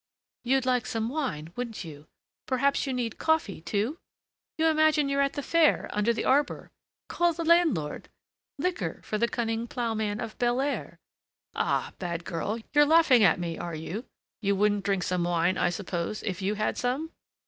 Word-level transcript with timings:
"You'd 0.43 0.65
like 0.65 0.87
some 0.87 1.09
wine, 1.09 1.53
wouldn't 1.55 1.83
you? 1.83 2.07
Perhaps 2.47 2.87
you 2.87 2.91
need 2.91 3.19
coffee, 3.19 3.61
too? 3.61 3.99
you 4.57 4.65
imagine 4.65 5.09
you're 5.09 5.21
at 5.21 5.33
the 5.33 5.43
fair 5.43 5.87
under 5.93 6.11
the 6.11 6.25
arbor! 6.25 6.71
Call 7.07 7.33
the 7.33 7.45
landlord: 7.45 8.09
liquor 8.57 9.01
for 9.03 9.19
the 9.19 9.27
cunning 9.27 9.67
ploughman 9.67 10.19
of 10.19 10.39
Belair!" 10.39 10.97
"Ah! 11.53 11.93
bad 11.99 12.25
girl, 12.25 12.57
you're 12.73 12.83
laughing 12.83 13.23
at 13.23 13.39
me, 13.39 13.59
are 13.59 13.75
you? 13.75 14.05
You 14.41 14.55
wouldn't 14.55 14.85
drink 14.85 15.03
some 15.03 15.23
wine, 15.23 15.55
I 15.55 15.69
suppose, 15.69 16.23
if 16.23 16.41
you 16.41 16.55
had 16.55 16.79
some?" 16.79 17.11